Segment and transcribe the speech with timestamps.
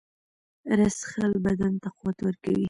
[0.77, 2.59] رس څښل بدن ته قوت ورکوي